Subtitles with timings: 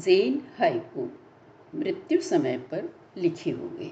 [0.00, 1.08] Jain haiku
[1.74, 3.90] मृत्यु समय पर लिखे हुए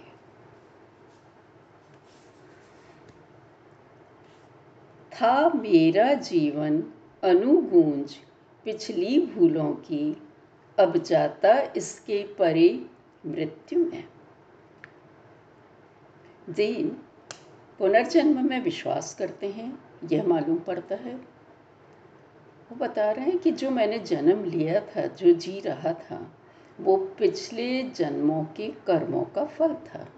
[5.12, 6.82] था मेरा जीवन
[7.22, 8.14] अनुगूंज
[8.64, 10.16] पिछली भूलों की,
[10.78, 12.68] अब जाता इसके परे
[13.26, 14.04] मृत्यु में
[16.50, 16.88] जैन
[17.78, 19.72] पुनर्जन्म में विश्वास करते हैं,
[20.12, 21.37] यह मालूम पड़ता है।
[22.70, 26.32] वो बता रहे हैं कि जो मैंने जन्म लिया था, जो जी रहा था,
[26.80, 30.08] वो पिछले जन्मों के कर्मों का फल था।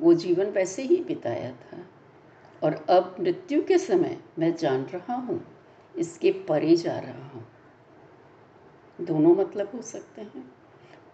[0.00, 1.78] वो जीवन वैसे ही बिताया था।
[2.62, 5.44] और अब मृत्यु के समय मैं जान रहा हूँ,
[5.98, 7.46] इसके परे जा रहा हूँ।
[9.00, 10.42] दोनों मतलब हो सकते हैं।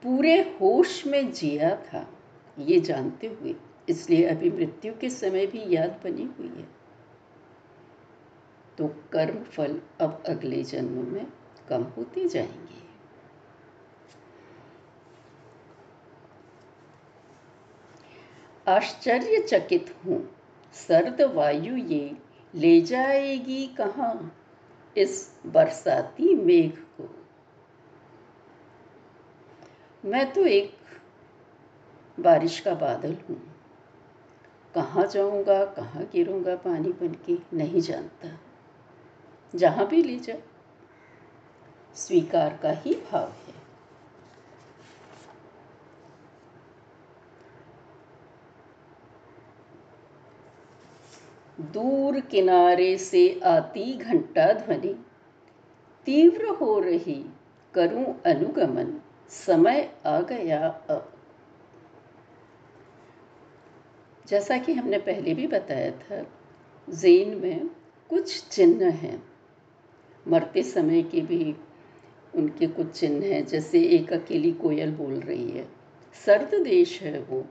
[0.03, 2.09] पूरे होश में जिया था,
[2.59, 3.55] ये जानते हुए,
[3.89, 6.74] इसलिए अभी मृत्यु के समय भी याद बनी हुई है।
[8.79, 11.27] तो कर्म फल अब अगले जन्म में
[11.69, 12.85] कम होते जाएँगे।
[18.69, 20.37] आश्चर्यचकित हूँ।
[20.73, 22.17] सर्द वायु ये
[22.55, 24.37] ले जाएगी कहाँ?
[24.97, 27.25] इस बरसाती मेघ को।
[30.05, 30.77] मैं तो एक
[32.21, 33.55] बारिश का बादल हूँ।
[34.75, 38.39] कहाँ जाऊँगा, कहाँ गिरूँगा पानी बन के, नहीं जानता।
[39.55, 40.35] जहाँ भी ले जा
[41.95, 43.55] स्वीकार का ही भाव है।
[51.61, 55.05] दूर किनारे से आती घंटा ध्वनि,
[56.07, 57.25] तीव्र हो रही
[57.75, 61.13] करूँ अनुगमन, समय आ गया अब।
[64.27, 66.27] जैसा कि हमने पहले भी बताया था,
[66.91, 67.67] जेन में
[68.11, 69.34] कुछ चिन्ह हैं।
[70.29, 71.55] मरते समय के भी
[72.35, 75.69] उनके कुछ चिन्ह हैं, जैसे एक अकेली कोयल बोल रही है।
[76.27, 77.47] सर्द देश है वो,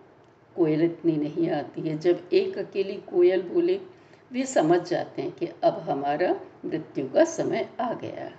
[0.55, 3.79] कोयल इतनी नहीं आती है। जब एक अकेली कोयल बोले,
[4.31, 8.31] वे समझ जाते हैं कि अब हमारा मृत्यु का समय आ गया।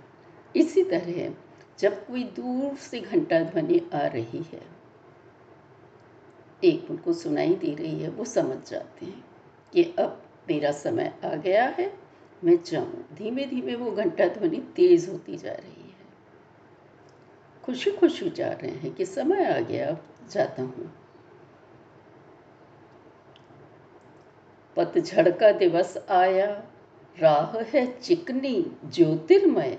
[0.57, 1.35] इसी तरह
[1.79, 4.63] जब कोई दूर से घंटा ध्वनि आ रही है,
[6.65, 9.25] एक उनको सुनाई दे रही है, वो समझ जाते हैं
[9.73, 12.04] कि अब मेरा समय आ गया है।
[12.45, 15.95] मैं जाऊँ। धीमे धीमे वो घंटा ध्वनि तेज होती जा रही है।
[17.65, 19.99] खुशी खुशी जा रहे हैं कि समय आ गया,
[20.31, 20.95] जाता हूँ।
[24.77, 26.65] पतझड़ का दिवस आया,
[27.19, 29.79] राह है चिकनी, ज्योतिर्मय,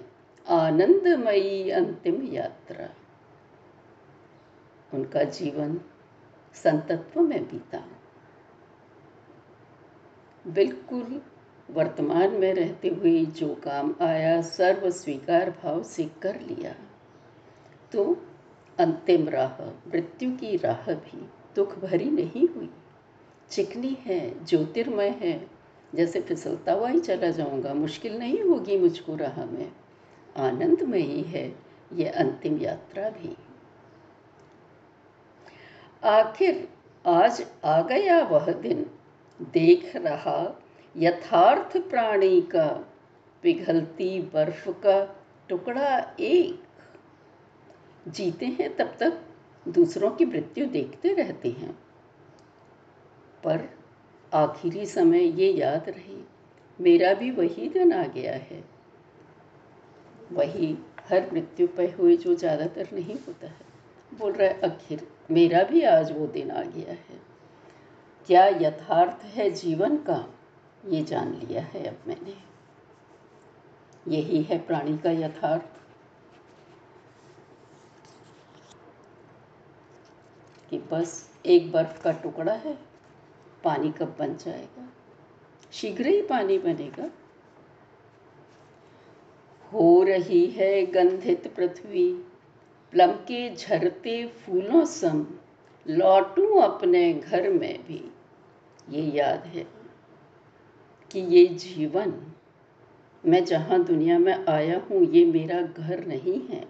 [0.49, 2.89] आनंदमयी अंतिम यात्रा।
[4.93, 5.81] उनका जीवन
[6.53, 7.83] संतत्व में बीता।
[10.47, 11.21] बिल्कुल
[11.69, 16.75] वर्तमान में रहते हुए जो काम आया सर्व स्वीकार भाव से कर लिया।
[17.91, 18.25] तो
[18.79, 22.69] अंतिम राह, मृत्यु की राह भी दुख भरी नहीं हुई।
[23.49, 25.47] चिकनी है, ज्योतिर्मय है।
[25.95, 29.71] जैसे फिसलता हुआ ही चला जाऊँगा, मुश्किल नहीं होगी मुझको राह में।
[30.37, 31.55] आनंदमयी है,
[31.93, 33.37] ये अंतिम यात्रा भी।
[36.03, 36.69] आखिर
[37.07, 38.85] आज आ गया वह दिन।
[39.41, 40.61] देख रहा
[40.95, 42.67] यथार्थ प्राणी का
[43.43, 46.61] पिघलती बर्फ़ का टुकड़ा एक।
[48.05, 49.19] जीते हैं तब तक
[49.65, 51.71] दूसरों की मृत्यु देखते रहते हैं।
[53.43, 53.69] पर
[54.31, 56.23] आखिरी समय ये याद रही,
[56.79, 58.63] मेरा भी वही दिन आ गया है।
[60.31, 60.77] वही
[61.09, 63.65] हर मृत्यु पे हुए जो ज़्यादातर नहीं होता है।
[64.11, 67.19] बोल रहा है, आखिर मेरा भी आज वो दिन आ गया है।
[68.27, 70.25] क्या यथार्थ है जीवन का
[70.85, 72.37] ये जान लिया है अब मैंने।
[74.07, 75.65] यही है प्राणी का यथार्थ।
[80.69, 82.77] कि बस एक बर्फ़ का टुकड़ा है,
[83.63, 84.89] पानी कब बन जाएगा?
[85.71, 87.11] शीघ्र ही पानी बनेगा।
[89.73, 92.13] हो रही है गंधित पृथ्वी
[92.91, 95.27] प्लम के झरते फूलों सम,
[95.87, 98.11] लौटूं अपने घर में भी।
[98.89, 99.74] ये याद है
[101.15, 102.33] कि ये जीवन,
[103.25, 106.67] मैं जहाँ दुनिया में आया हूँ, ये मेरा घर नहीं है।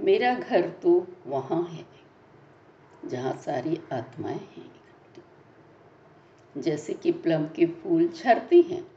[0.00, 1.86] मेरा घर तो वहाँ है,
[3.04, 4.72] जहाँ सारी आत्माएँ हैं
[6.58, 8.88] जैसे कि प्लम के फूल झरते हैं,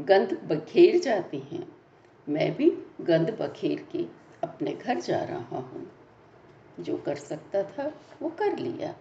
[0.00, 1.68] गंध बखेर जाते हैं,
[2.28, 2.70] मैं भी
[3.00, 4.06] गंध बखेर के
[4.44, 5.92] अपने घर जा रहा हूँ।
[6.80, 8.96] जो कर सकता था, वो कर लिया।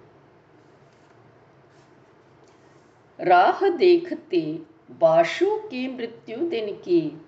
[3.23, 4.59] राह देखते,
[4.99, 7.21] बाशु की मृत्यु दिन की,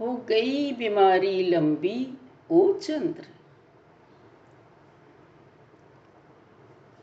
[0.00, 2.14] हो गई बीमारी लंबी,
[2.50, 3.26] ओ चंद्र।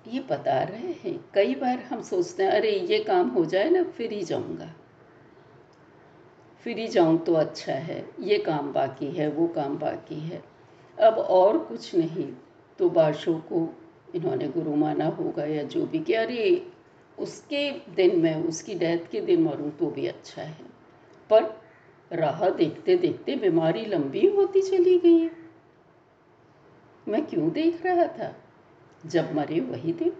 [0.08, 3.84] ये बता रहे हैं, कई बार हम सोचते हैं, अरे ये काम हो जाए ना,
[3.84, 4.74] फिर ही जाऊँगा।
[6.64, 10.44] फिर ही जाऊँ तो अच्छा है, ये काम बाकी है, वो काम बाकी है।
[11.00, 12.34] अब और कुछ नहीं
[12.80, 13.78] तो बादशों को
[14.16, 16.72] इन्होंने गुरु माना होगा या जो भी, कि अरे
[17.20, 20.66] उसके दिन में, उसकी डेथ के दिन मरूं तो भी अच्छा है।
[21.30, 21.62] पर
[22.12, 25.30] राह देखते देखते बीमारी लंबी होती चली गई
[27.08, 28.36] मैं क्यों देख रहा था?
[29.06, 30.12] जब मरे वही दिन।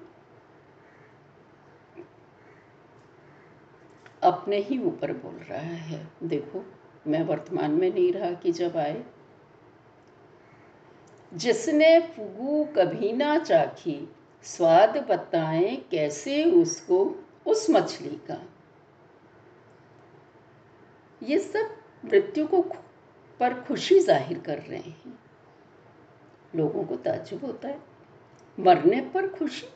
[4.24, 6.66] अपने ही ऊपर बोल रहा है, देखो,
[7.08, 9.04] मैं वर्तमान में नहीं रहा कि जब आए।
[11.34, 14.10] जिसने फुगू कभी ना चाखी
[14.44, 18.42] स्वाद बताएँ कैसे उसको, उस मछली का।
[21.24, 21.76] ये सब
[22.06, 22.62] मृत्यु को
[23.40, 25.20] पर खुशी ज़ाहिर कर रहे हैं।
[26.56, 27.82] लोगों को ताजुब होता है।
[28.60, 29.68] मरने पर खुशी।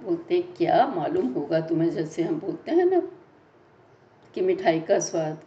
[0.00, 1.90] बोलते क्या मालूम होगा तुम्हें?
[1.90, 3.00] जैसे हम बोलते हैं ना
[4.34, 5.42] कि मिठाई का स्वाद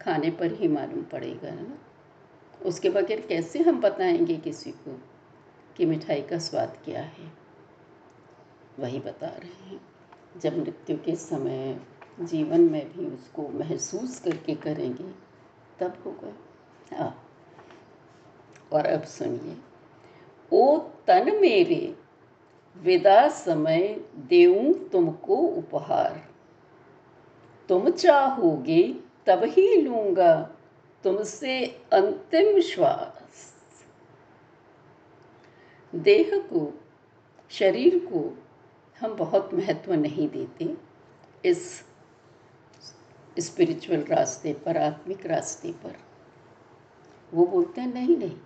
[0.00, 1.78] खाने पर ही मालूम पड़ेगा, है ना?
[2.66, 5.00] उसके बगैर कैसे हम बताएँगे किसी को?
[5.76, 7.32] कि मिठाई का स्वाद क्या है।
[8.78, 9.80] वही बता रहे हैं।
[10.36, 11.80] जब मृत्यु के समय
[12.20, 15.10] जीवन में भी उसको महसूस करके करेंगे,
[15.78, 16.32] तब होगा।
[16.96, 17.28] हाँ।
[18.72, 19.56] और अब सुनिए।
[20.52, 21.96] ओ तन मेरे,
[22.76, 26.28] विदा समय देऊं तुमको उपहार।
[27.68, 28.94] तुम चाहोगे
[29.26, 30.50] तब ही लूँगा,
[31.04, 33.55] तुमसे अंतिम श्वास।
[35.96, 36.72] देह को,
[37.50, 38.38] शरीर को
[39.00, 40.74] हम बहुत महत्व नहीं देते
[41.44, 41.84] इस
[43.36, 45.96] स्पिरिचुअल रास्ते पर, आत्मिक रास्ते पर।
[47.32, 48.36] वो बोलते हैं, नहीं नहीं,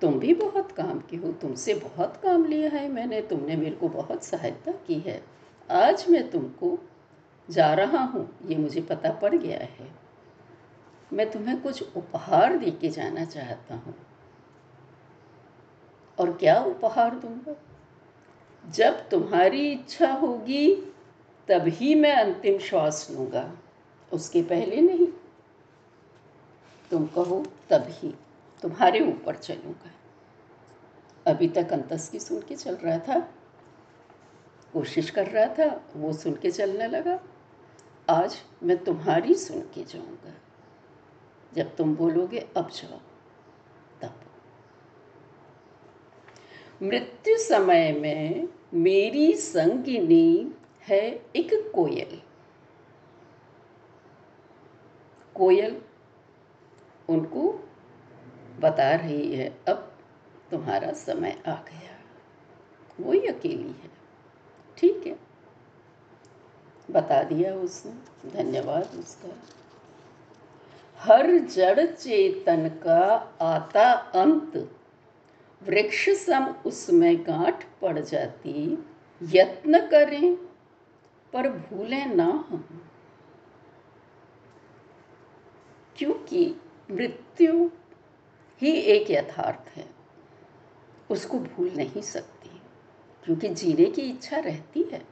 [0.00, 3.88] तुम भी बहुत काम की हो, तुमसे बहुत काम लिया है मैंने, तुमने मेरे को
[3.88, 5.22] बहुत सहायता की है।
[5.70, 6.78] आज मैं तुमको
[7.50, 9.88] जा रहा हूँ, ये मुझे पता पड़ गया है।
[11.12, 13.94] मैं तुम्हें कुछ उपहार दे के जाना चाहता हूँ।
[16.18, 17.56] और क्या उपहार दूँगा?
[18.70, 20.74] जब तुम्हारी इच्छा होगी,
[21.48, 23.56] तभी मैं अंतिम श्वास लूँगा।
[24.12, 25.06] उसके पहले नहीं।
[26.90, 28.14] तुम कहो, तभी।
[28.62, 29.90] तुम्हारे ऊपर चलूँगा।
[31.30, 33.34] अभी तक अंतस की सुन के चल रहा था।
[34.72, 37.20] कोशिश कर रहा था, वो सुन के चलने लगा।
[38.10, 40.32] आज मैं तुम्हारी सुन के जाऊँगा।
[41.54, 42.98] जब तुम बोलोगे, अब जाओ
[44.02, 44.20] तब
[46.84, 50.54] मृत्यु समय में मेरी संगिनी
[50.88, 52.20] है एक कोयल।
[55.34, 55.82] कोयल
[57.08, 57.68] उनको
[58.60, 59.98] बता रही है, अब
[60.50, 62.00] तुम्हारा समय आ गया।
[63.00, 63.90] वो ही अकेली है।
[64.78, 65.18] ठीक है।
[66.90, 67.92] बता दिया उसने।
[68.30, 69.28] धन्यवाद उसका।
[70.98, 74.76] हर जड़ चेतन का आता अंत
[75.64, 78.78] वृक्ष सम उसमें गांठ पड़ जाती,
[79.22, 80.36] यत्न करें
[81.32, 82.88] पर भूलें ना हम।
[85.96, 86.56] क्योंकि
[86.90, 87.70] मृत्यु
[88.62, 89.86] ही एक यथार्थ है,
[91.10, 92.60] उसको भूल नहीं सकती,
[93.24, 95.02] क्योंकि जीने की इच्छा रहती है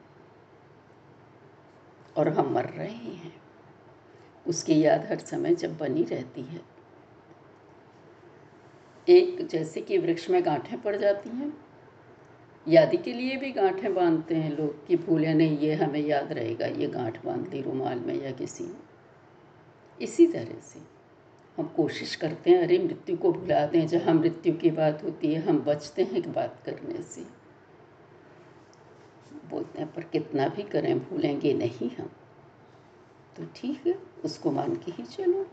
[2.16, 3.42] और हम मर रहे हैं।
[4.46, 6.71] उसकी याद हर समय जब बनी रहती है
[9.08, 11.58] एक जैसे कि वृक्ष में गांठें पड़ जाती हैं।
[12.68, 16.66] यादी के लिए भी गांठें बांधते हैं लोग कि भूले नहीं, ये हमें याद रहेगा,
[16.66, 18.74] ये गांठ बाँध ली रुमाल में या किसी। में
[20.00, 20.80] इसी तरह से
[21.58, 25.40] हम कोशिश करते हैं, अरे मृत्यु को भुला दें, जहाँ मृत्यु की बात होती है,
[25.40, 27.20] हम बचते हैं बात करने से।
[29.50, 32.10] बोलते हैं, पर कितना भी करें, भूलेंगे नहीं हम।
[33.36, 33.94] तो ठीक है,
[34.24, 35.46] उसको मान के ही चलो।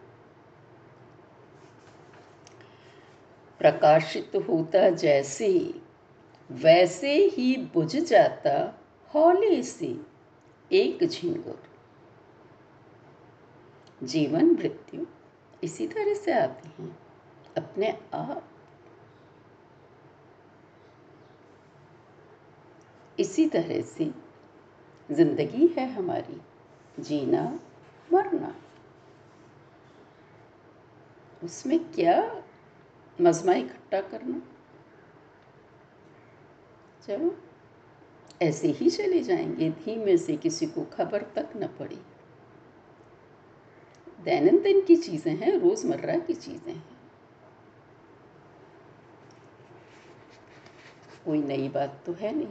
[3.60, 5.82] प्रकाशित होता जैसे,
[6.52, 8.82] वैसे ही बुझ जाता
[9.16, 10.02] हौले से,
[10.72, 11.64] एक झिंगुर।
[14.04, 15.06] जीवन मृत्यु,
[15.64, 17.00] इसी तरह से आती हैं,
[17.58, 18.46] अपने आप।
[23.20, 24.12] इसी तरह से
[25.12, 26.42] ज़िंदगी है हमारी,
[27.00, 27.60] जीना,
[28.14, 28.56] मरना।
[31.44, 32.44] उसमें क्या
[33.22, 34.42] मजमा इकट्ठा करना।
[37.08, 37.38] चलो,
[38.42, 42.00] ऐसे ही चले जाएँगे। धीमे से किसी को खबर तक न पड़ी।
[44.24, 46.98] दैनंदिन की चीज़ें हैं, रोज़मर्रा की चीज़ें हैं।
[51.26, 52.48] कोई नई बात तो है नहीं।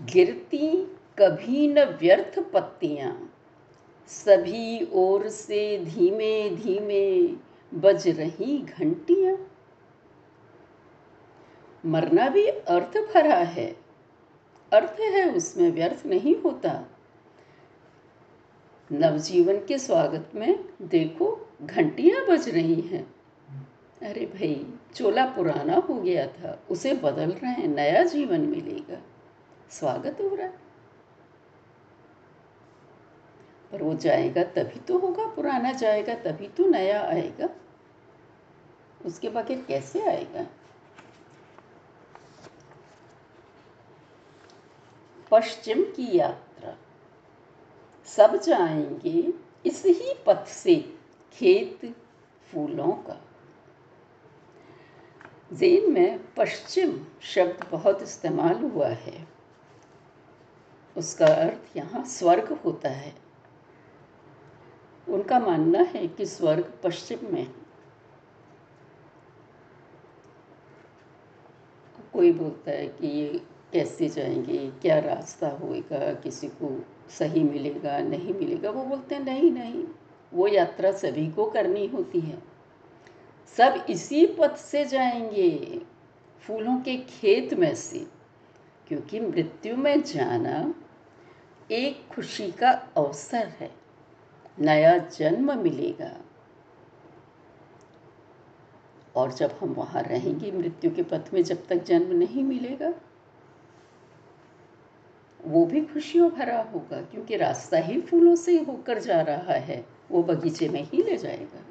[0.00, 0.84] गिरती
[1.18, 3.32] कभी न व्यर्थ पत्तियाँ,
[4.06, 7.26] सभी ओर से धीमे धीमे
[7.74, 9.36] बज रही घंटियाँ।
[11.86, 13.76] मरना भी अर्थ भरा है।
[14.72, 16.86] अर्थ है उसमें व्यर्थ नहीं होता।
[18.92, 23.14] नवजीवन के स्वागत में देखो घंटियाँ बज रही हैं।
[24.02, 29.02] अरे भाई, चोला पुराना हो गया था, उसे बदल रहे हैं, नया जीवन मिलेगा।
[29.70, 30.67] स्वागत हो रहा है।
[33.72, 37.48] पर वो जाएगा, तभी तो होगा, पुराना जाएगा, तभी तो नया आएगा।
[39.06, 40.46] उसके बगैर कैसे आएगा?
[45.30, 46.76] पश्चिम की यात्रा।
[48.04, 49.32] सब जाएँगे
[49.66, 50.98] इस ही पथ से,
[51.32, 51.96] खेत
[52.52, 53.24] फूलों का।
[55.52, 59.28] जेन में पश्चिम शब्द बहुत इस्तेमाल हुआ है।
[60.96, 63.27] उसका अर्थ यहाँ स्वर्ग होता है।
[65.08, 67.68] उनका मानना है कि स्वर्ग पश्चिम में है।
[72.12, 73.40] कोई बोलता है कि ये
[73.72, 79.52] कैसे जाएँगे, क्या रास्ता होएगा, किसी को सही मिलेगा, नहीं मिलेगा, वो बोलते हैं, नहीं
[79.52, 79.84] नहीं,
[80.34, 82.42] वो यात्रा सभी को करनी होती है।
[83.56, 85.80] सब इसी पथ से जाएँगे,
[86.40, 88.06] फूलों के खेत में से,
[88.88, 90.74] क्योंकि मृत्यु में जाना
[91.70, 93.87] एक खुशी का अवसर है।
[94.60, 96.20] नया जन्म मिलेगा।
[99.16, 102.92] और जब हम वहाँ रहेंगे, मृत्यु के पथ में जब तक जन्म नहीं मिलेगा,
[105.44, 110.22] वो भी खुशियों भरा होगा, क्योंकि रास्ता ही फूलों से होकर जा रहा है, वो
[110.22, 111.64] बगीचे में ही ले जाएगा।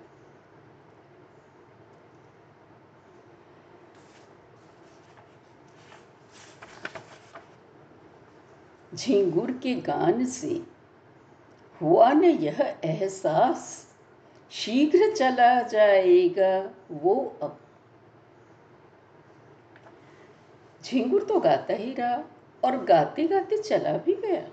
[8.95, 10.76] झिंगुर के गान से
[11.81, 13.87] हुआ न यह एहसास?
[14.51, 17.59] शीघ्र चला जाएगा वो अब।
[20.83, 22.23] झिंगुर तो गाता ही रहा
[22.63, 24.47] और गाते गाते चला भी गया।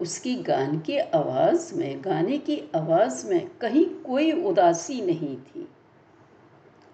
[0.00, 5.68] उसकी गान की आवाज़ में, गाने की आवाज़ में कहीं कोई उदासी नहीं थी।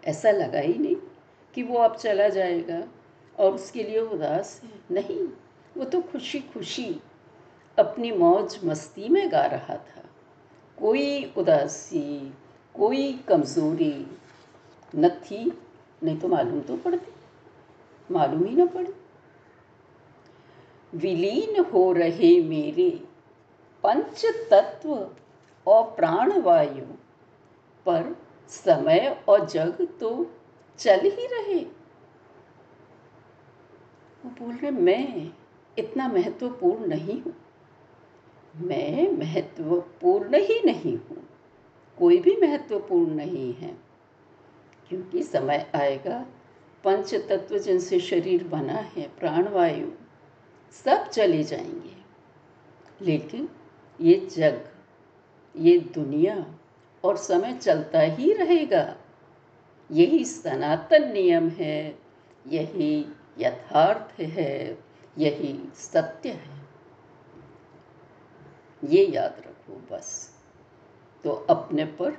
[0.04, 0.96] ऐसा लगा ही नहीं
[1.54, 2.88] कि वो अब चला जाएगा
[3.38, 5.28] और उसके लिए उदास है। नहीं,
[5.76, 7.00] वो तो खुशी खुशी
[7.80, 10.02] अपनी मौज मस्ती में गा रहा था।
[10.78, 12.32] कोई उदासी,
[12.74, 13.94] कोई कमज़ोरी
[14.92, 15.44] न थी,
[16.02, 17.12] नहीं तो मालूम तो पड़ती,
[18.10, 18.92] मालूम ही ना पड़ी
[20.92, 22.90] विलीन हो रहे मेरे
[23.84, 24.94] पंच तत्व
[25.66, 26.84] और प्राणवायु,
[27.86, 28.14] पर
[28.50, 30.10] समय और जग तो
[30.78, 31.60] चल ही रहे।
[34.24, 35.30] वो बोल रहे, मैं
[35.76, 37.34] इतना महत्वपूर्ण नहीं हूँ।
[38.56, 41.28] मैं महत्वपूर्ण ही नहीं हूँ।
[41.98, 43.76] कोई भी महत्वपूर्ण नहीं है।
[44.88, 46.26] क्योंकि समय आएगा
[46.84, 49.90] पंच तत्व जिनसे शरीर बना है, प्राणवायु,
[50.84, 51.96] सब चले जाएँगे।
[53.04, 53.48] लेकिन
[54.00, 54.68] ये जग,
[55.56, 56.54] ये दुनिया
[57.04, 58.96] और समय चलता ही रहेगा।
[59.92, 61.98] यही सनातन नियम है,
[62.46, 63.06] यही
[63.38, 64.78] यथार्थ है,
[65.18, 66.59] यही सत्य है।
[68.84, 70.38] ये याद रखो बस।
[71.24, 72.10] तो अपने पर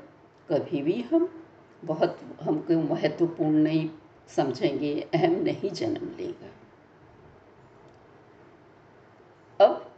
[0.49, 1.43] कभी भी हम
[1.83, 3.89] बहुत, हमको महत्वपूर्ण नहीं
[4.27, 6.51] समझेंगे, अहम नहीं जन्म लेगा।
[9.65, 9.91] अब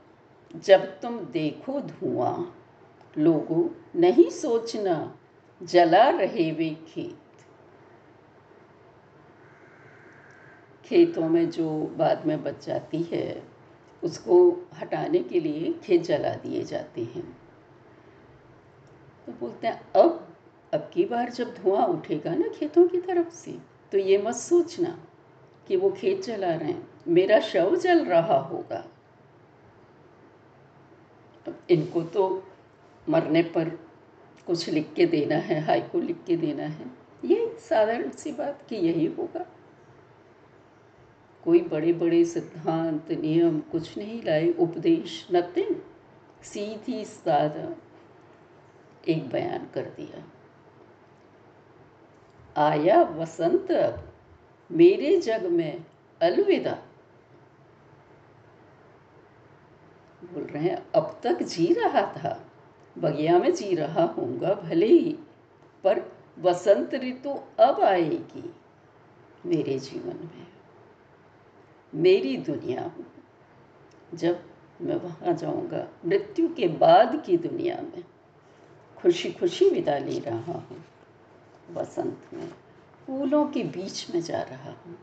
[0.55, 2.55] जब तुम देखो धुआँ,
[3.17, 5.17] लोगों नहीं सोचना,
[5.63, 7.17] जला रहे वे खेत।
[10.86, 13.52] खेतों में जो बाद में बच जाती है
[14.03, 14.38] उसको
[14.74, 17.25] हटाने के लिए खेत जला दिए जाते हैं।
[19.25, 20.27] तो बोलते हैं, अब
[20.74, 23.51] अब की बार जब धुआँ उठेगा ना खेतों की तरफ़ से
[23.91, 24.98] तो ये मत सोचना
[25.67, 28.83] कि वो खेत जला रहे हैं, मेरा शव जल रहा होगा।
[31.69, 32.48] इनको तो
[33.10, 33.69] मरने पर
[34.48, 36.86] कुछ लिख के देना है, हाई को लिख के देना है।
[37.25, 39.45] यही साधारण सी बात कि यही होगा।
[41.43, 45.75] कोई बड़े बड़े सिद्धांत, नियम, कुछ नहीं लाए, उपदेश नथिंग
[46.43, 47.75] सीधी साधा
[49.07, 50.23] एक बयान कर दिया।
[52.57, 54.13] आया वसंत अब,
[54.71, 55.85] मेरे जग में
[56.21, 56.71] अलविदा।
[60.23, 62.45] बोल रहे हैं, अब तक जी रहा था।
[62.97, 65.17] बगिया में जी रहा होऊँगा भले ही,
[65.83, 68.55] पर वसंत ऋतु अब आएगी
[69.45, 70.47] मेरे जीवन में।
[71.95, 72.91] मेरी दुनिया
[74.13, 74.43] जब
[74.81, 78.03] मैं वहाँ जाऊँगा, मृत्यु के बाद की दुनिया में
[78.97, 80.85] खुशी खुशी विदा ले रहा हूँ।
[81.71, 82.50] बसंत में,
[83.05, 84.97] फूलों के बीच में जा रहा हूँ।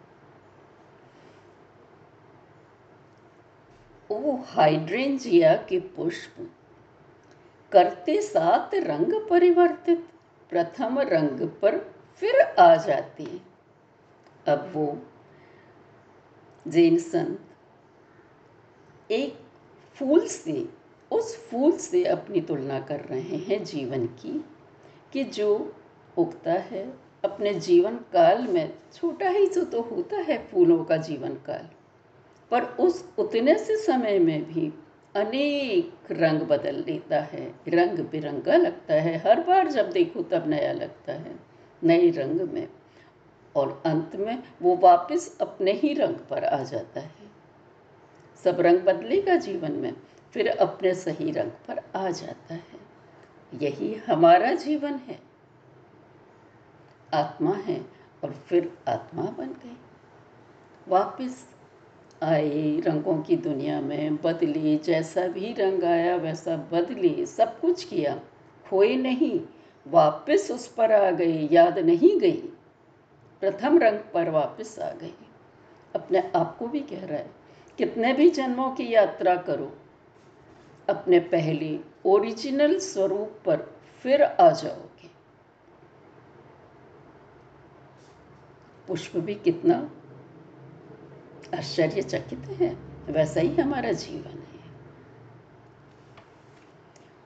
[4.11, 6.50] वो हाइड्रेंजिया के पुष्प।
[7.73, 10.09] करते सात रंग परिवर्तित,
[10.50, 11.78] प्रथम रंग पर
[12.16, 13.40] फिर आ जाते।
[14.49, 14.99] अब वो
[16.69, 17.38] जैन संत
[19.11, 19.35] एक
[19.95, 20.69] फूल से,
[21.11, 24.45] उस फूल से अपनी तुलना कर रहे हैं जीवन की,
[25.12, 25.75] कि जो
[26.19, 26.93] उगता है,
[27.25, 31.69] अपने जीवन काल में छोटा ही जो तो होता है फूलों का जीवन काल,
[32.50, 34.73] पर उस उतने से समय में भी
[35.17, 40.73] अनेक रंग बदल लेता है, रंग बिरंगा लगता है, हर बार जब देखो तब नया
[40.73, 41.37] लगता है,
[41.85, 42.69] नए रंग में।
[43.57, 47.30] और अंत में वो वापस अपने ही रंग पर आ जाता है।
[48.45, 49.92] सब रंग बदलेगा जीवन में,
[50.33, 52.80] फिर अपने सही रंग पर आ जाता है।
[53.54, 55.19] यही हमारा जीवन है।
[57.14, 57.87] आत्मा है
[58.25, 59.76] और फिर आत्मा बन गई।
[60.88, 61.49] वापस
[62.23, 68.21] आई रंगों की दुनिया में, बदली, जैसा भी रंग आया वैसा बदली, सब कुछ किया।
[68.69, 69.40] खोए नहीं,
[69.87, 72.42] वापस उस पर आ गई, याद नहीं गई।
[73.40, 75.14] प्रथम रंग पर वापस आ गई।
[75.94, 77.30] अपने आप को भी कह रहा है,
[77.78, 79.73] कितने भी जन्मों की यात्रा करो,
[80.88, 83.56] अपने पहले ओरिजिनल स्वरूप पर
[84.02, 85.11] फिर आ जाओगे।
[88.88, 89.75] पुष्प भी कितना
[91.59, 94.61] आश्चर्यचकित है, वैसा ही हमारा जीवन है।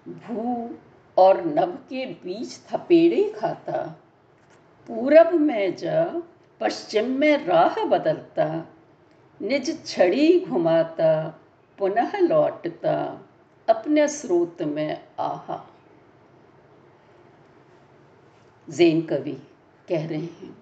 [0.08, 0.70] भू
[1.16, 4.00] और नभ के बीच थपेड़े खाता
[4.88, 6.22] पूरब में जा,
[6.60, 8.46] पश्चिम में राह बदलता,
[9.42, 11.40] निज छड़ी घुमाता,
[11.78, 13.20] पुनः लौटता,
[13.68, 15.64] अपने स्रोत में आहा।
[18.68, 19.32] जैन कवि
[19.88, 20.56] कह रहे हैं,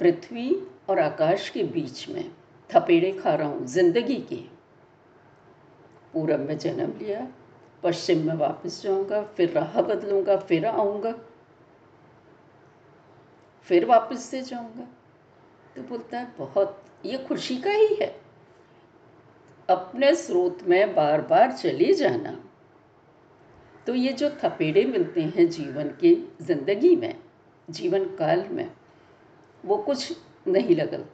[0.00, 2.30] पृथ्वी और आकाश के बीच में
[2.70, 4.42] थपेड़े खा रहा हूँ, ज़िंदगी के।
[6.12, 7.26] पूरब में जन्म लिया,
[7.82, 11.14] पश्चिम में वापस जाऊँगा, फिर राह बदलूँगा, फिर आऊँगा।
[13.66, 14.86] फिर वापस से जाऊँगा।
[15.76, 18.20] तो बोलता है, बहुत, ये खुशी का ही है।
[19.70, 22.44] अपने स्रोत में बार बार चले जाना।
[23.86, 27.14] तो ये जो थपेड़े मिलते हैं जीवन के ज़िंदगी में,
[27.70, 28.70] जीवन काल में,
[29.64, 30.12] वो कुछ
[30.48, 31.04] नहीं लगल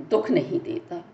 [0.00, 1.04] दुख नहीं देता।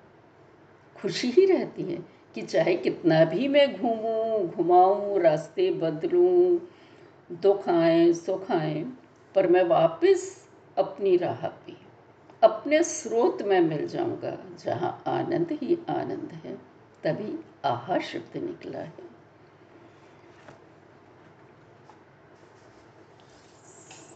[0.97, 1.99] खुशी ही रहती है
[2.35, 6.59] कि चाहे कितना भी मैं घूमूं, घुमाऊं, रास्ते बदलूं,
[7.41, 8.87] दुख आए, सुख आए,
[9.35, 10.44] पर मैं वापस
[10.77, 11.77] अपनी राह पे।
[12.43, 16.55] अपने स्रोत में मिल जाऊँगा, जहाँ आनंद ही आनंद है,
[17.05, 19.13] तभी आहा शब्द निकला है।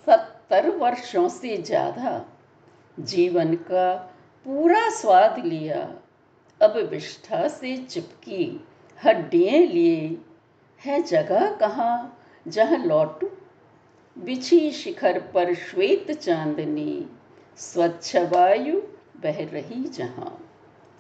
[0.07, 2.25] सत्तर वर्षों से ज़्यादा
[2.99, 3.95] जीवन का
[4.47, 5.81] पूरा स्वाद लिया,
[6.61, 8.45] अब विष्ठा से चिपकी
[8.99, 10.19] हड्डियाँ लिए,
[10.81, 13.31] है जगह कहाँ जहाँ लौटू
[14.19, 17.09] बिछी शिखर पर श्वेत चांदनी,
[17.57, 18.81] स्वच्छ वायु
[19.23, 20.51] बह रही जहाँ।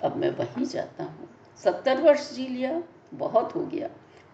[0.02, 1.28] अब मैं वहीं जाता हूँ।
[1.64, 2.83] सत्तर वर्ष जी लिया,
[3.14, 3.88] बहुत हो गया।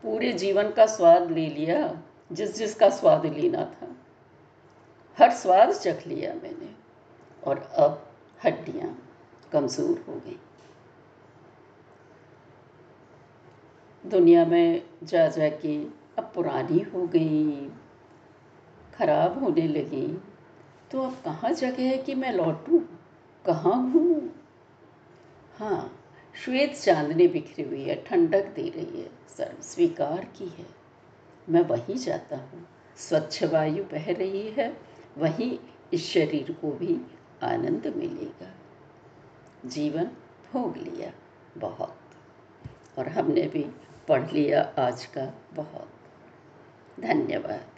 [0.05, 3.97] पूरे जीवन का स्वाद ले लिया, जिस जिसका स्वाद लेना था।
[5.19, 6.75] हर स्वाद चख लिया मैंने,
[7.45, 8.13] और अब
[8.45, 8.99] हड्डियाँ
[9.53, 10.39] कमज़ोर हो गई।
[14.05, 15.85] दुनिया में जा जा के
[16.19, 17.71] अब पुरानी हो गई।
[18.95, 20.23] खराब होने लगी।
[20.91, 22.81] तो अब कहाँ जगह है कि मैं लौटूं?
[23.47, 24.29] कहाँ घूमूं?
[25.59, 26.01] हाँ
[26.45, 30.67] श्वेत चांदनी बिखरी हुई है, ठंडक दे रही है सर्व स्वीकार की है।
[31.49, 34.77] मैं वहीं जाता हूँ। स्वच्छ वायु बह रही है,
[35.19, 35.59] वहीं
[35.93, 37.01] इस शरीर को भी
[37.43, 38.51] आनंद मिलेगा।
[39.65, 40.05] जीवन
[40.53, 41.13] भोग लिया
[41.57, 41.97] बहुत,
[42.99, 43.67] और हमने भी
[44.09, 45.89] पढ़ लिया आज का बहुत।
[47.01, 47.74] धन्यवाद।